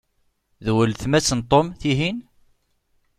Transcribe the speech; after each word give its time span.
D 0.63 0.67
weltma-s 0.75 1.29
n 1.37 1.41
Tom, 1.51 1.67
tihin? 1.79 2.17